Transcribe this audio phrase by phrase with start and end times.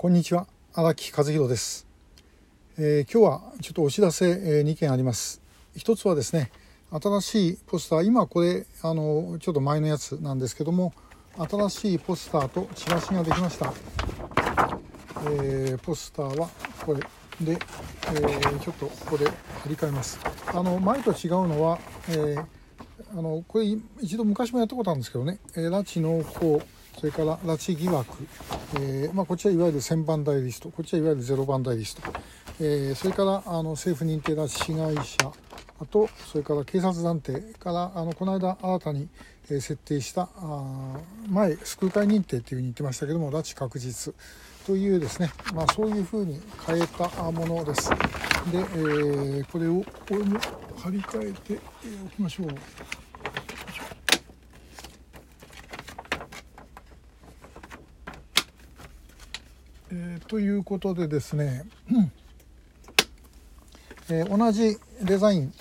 [0.00, 1.86] こんにちは荒木和弘です、
[2.78, 5.42] えー、今日はちょっとお知らせ、えー、2件あります。
[5.76, 6.50] 一つはですね
[6.90, 10.94] 新しいポスター今これあのちょっと前のやつなんですけども
[11.36, 13.74] 新しいポスターとチラシができました、
[15.26, 16.48] えー、ポスターは
[16.86, 17.00] これ
[17.42, 20.18] で、えー、ちょっとここで貼り替えます。
[20.46, 21.78] あの前と違うのは、
[22.08, 22.36] え、
[23.12, 23.66] あのこれ
[24.00, 26.64] 一度昔もやったことあるんですけどね、え拉致濃厚
[26.98, 28.06] それから拉致疑惑、
[28.74, 32.02] えーまあ、こっちはいわゆる1000番台リストこっちはいわゆる0番台リスト、
[32.60, 35.32] えー、それからあの政府認定拉致被害者
[35.80, 39.08] あとそれから警察団体からあのこの間新たに、
[39.50, 40.96] え、設定したあ
[41.28, 44.14] 前救う会認定というふうに言ってましたけども拉致確実
[44.66, 47.90] というですね、まあ、そういうふうに変えたものです。
[47.90, 50.38] で、えー、これをこれも
[50.76, 51.60] 張り替えて
[52.04, 52.48] おきましょう。
[59.92, 61.64] えー、ということでですね、
[64.08, 65.52] えー、同じデザイン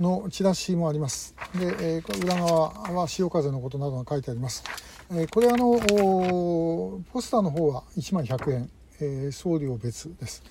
[0.00, 1.36] のチラシもあります。
[1.54, 4.64] で、えー、裏側は潮風のことなどが書いてあります。
[5.12, 5.78] えー、これあの
[7.12, 10.42] ポスターの方は1枚100円、えー、送料別です。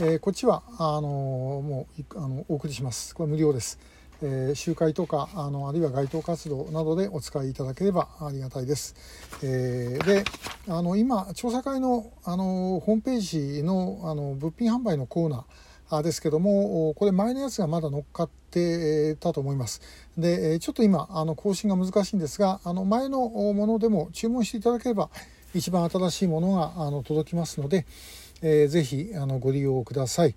[0.00, 3.14] えー、こっちはあのもうあのお送りします。
[3.14, 3.78] これ無料です。
[4.22, 8.94] えー、集会とかあのあるいは街頭活動などでお使いいただければありがたいです。
[9.42, 10.24] えー、で
[10.68, 13.20] あの今調査会のあのホームペー
[13.56, 19.80] ジのあの物品販売のコーナーですけどもこれ前のやつがまだ乗っかってたと思います。
[20.16, 25.10] でちょっと今あの更新が難しいんですがあの前のものでも注文していただければ
[25.54, 27.86] 一番新しいものがあの届きますので、
[28.42, 30.34] えー、ぜひあのご利用ください。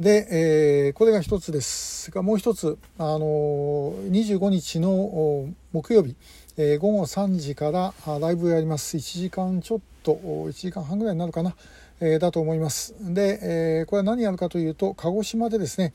[0.00, 2.10] で、えー、これが一つです。
[2.10, 6.16] がもう一つ、あのー、25日の木曜日、
[6.56, 8.96] えー、午後3時からライブをやります。
[8.96, 11.54] 1時間ちょっと1時間半ぐらいになるかな、
[12.00, 12.94] えー、だと思います。
[12.98, 15.92] で、えー、これは何やるかというと鹿児島でですね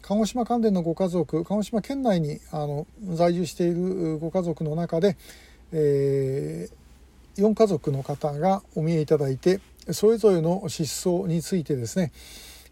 [0.00, 5.18] 鹿児島関連のご家族鹿児島県内にあの在住しているご家族の中で、
[5.70, 9.60] えー、4家族の方がお見えいただいて
[9.90, 12.10] それぞれの失踪についてですね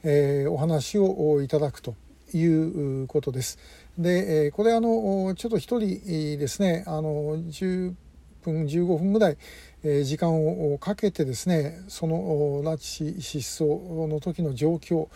[0.05, 1.95] えー、お話をいただくと
[2.35, 3.59] いうことです。
[3.99, 7.95] で、えこれあのちょっと一人ですねあの10
[8.43, 9.37] 分15分ぐらい、
[9.85, 15.09] え時間をかけてですねその拉致失踪の時の状況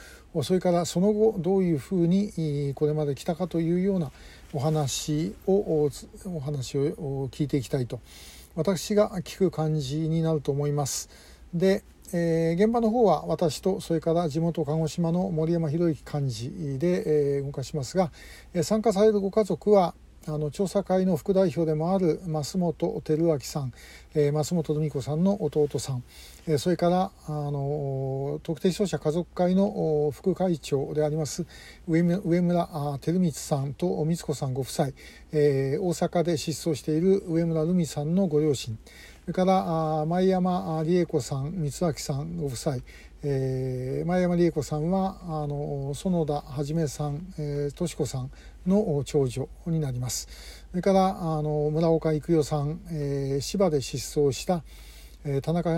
[0.42, 4.10] それからその後どういうふうにこれまで来たかというような
[4.52, 5.88] お話を
[6.26, 8.00] お話を聞いていきたいと
[8.54, 11.08] 私が聞く感じになると思います。
[11.54, 18.12] でえー、現場の方は私とそれから地元鹿児島の森山博之幹事で、えー、動かしますが、
[18.54, 19.94] えー、参加されるご家族は
[20.28, 23.72] あの調査会の副代表でもある増本照明さん、
[24.14, 26.02] えー、増本美子さんの弟さん、
[26.48, 31.46] えー、それからあの特定商社家族会の副会長であります
[31.86, 32.66] 上村
[33.00, 34.88] 照光さんと光子さんご夫妻、
[35.32, 38.76] えー、大阪で失踪している上村留美さんのご両親
[39.26, 42.76] それから前山理恵子さん光明さんご夫妻、
[43.28, 48.30] えー、前山理恵子さんはあの園田はさん、えー、敏子さん
[48.68, 50.28] の長女になります
[50.70, 54.62] それからあの村岡育代さん、えー、芝で失踪した、
[55.24, 55.70] えー、田中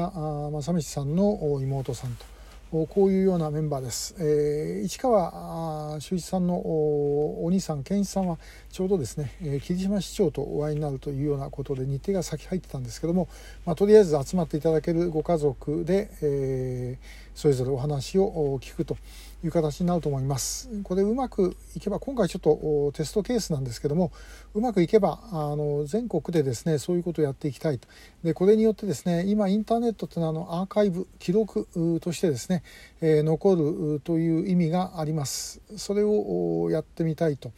[0.51, 2.39] 正道さんの妹さんと。
[2.71, 4.15] こういうようなメンバーです。
[4.19, 8.39] えー、市川修一さんのお兄さん健一さんは
[8.71, 13.27] ちょうどですね、えー、霧島市長とお会いになるというようなことで日程が先入ってたんですけども、
[13.65, 18.97] まあ、とりあえず集まっていただけるご家族で、えー、それぞれお話を聞くと
[19.45, 20.69] いう形になると思います。
[20.83, 24.11] これうまくいけば今回ちょっとテストケースなんですけども
[24.55, 27.87] うまくいけばあの全国でですねそういうことをやっていきたいと
[28.25, 31.69] でこれによってですね今インターネットというのはあのアーカイブ記録
[32.03, 32.65] としてですね、
[33.01, 35.61] えー、残るという意味があります。
[35.77, 37.53] それをやってみたいと。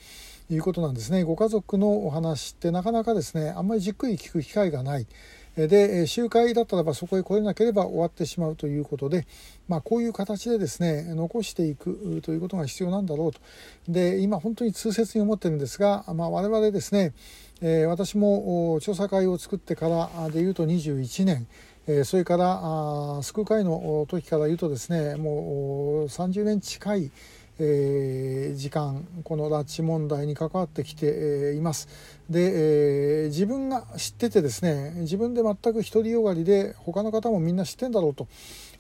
[0.53, 5.07] いうことなんですねご家族のお話ってなかなかですねあんまりじっくり聞く機会がない
[5.57, 9.27] で集会だったらばそこへ来れなければ終わってしまうということで、
[9.69, 13.41] まあ、こういう形でですね残していくということが必要なんだろうと。
[13.89, 17.13] で今本当に痛切に思ってるんですが、まあ、我々ですね、
[17.61, 21.47] え、私も調査会を作ってからでいうと21年
[22.05, 27.11] それから救う会の時から言うとですねもう30年近い
[27.63, 31.89] えー、時間この拉致問題に関わってきています。
[32.31, 38.29] で、えー、自分が知っててですね自分で全く独りよがりで他の方もみんな知ってんだろうと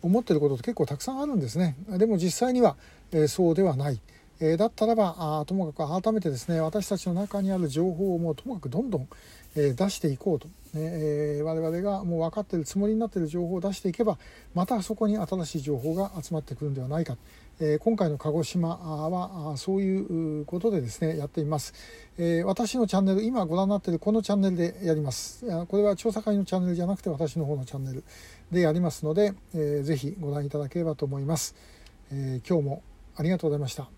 [0.02, 1.76] 思ってることって結構たくさんあるんですね。
[1.88, 2.76] でも実際には、
[3.12, 4.00] えー、そうではない。
[4.40, 9.08] え、だったらばあともかく改めてですね私たちの中にある情報をもうともかくどんどん、
[9.54, 14.18] え、出していこうと、えー、我々がもう分かっているつもりになっている情報を出していけば
[14.54, 17.18] またそこに新しい情報が集まってくるんではないか、
[17.60, 21.74] え、今回の鹿児島はそういうことでですねやっています、
[22.16, 25.44] え、私のチャンネル今ご覧になっているこのチャンネルでやります。
[25.66, 28.04] これは調査会のチャンネルじゃなくて私の方のチャンネル
[28.50, 31.54] でやりますので、えー、ぜひご覧いただければと思います、
[32.10, 32.82] え、今日も
[33.16, 33.88] ありがとうございました。